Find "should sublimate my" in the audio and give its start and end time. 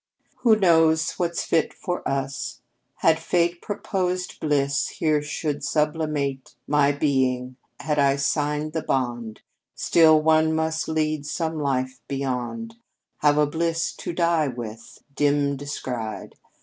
5.21-6.91